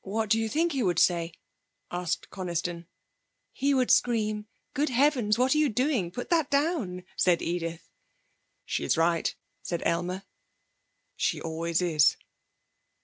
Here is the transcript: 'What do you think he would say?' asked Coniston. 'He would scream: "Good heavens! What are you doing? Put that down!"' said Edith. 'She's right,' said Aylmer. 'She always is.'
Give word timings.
'What 0.00 0.30
do 0.30 0.36
you 0.40 0.48
think 0.48 0.72
he 0.72 0.82
would 0.82 0.98
say?' 0.98 1.32
asked 1.92 2.28
Coniston. 2.28 2.88
'He 3.52 3.72
would 3.72 3.88
scream: 3.92 4.48
"Good 4.74 4.88
heavens! 4.88 5.38
What 5.38 5.54
are 5.54 5.58
you 5.58 5.68
doing? 5.68 6.10
Put 6.10 6.28
that 6.30 6.50
down!"' 6.50 7.04
said 7.16 7.40
Edith. 7.40 7.88
'She's 8.64 8.96
right,' 8.96 9.36
said 9.62 9.84
Aylmer. 9.86 10.24
'She 11.14 11.40
always 11.40 11.80
is.' 11.80 12.16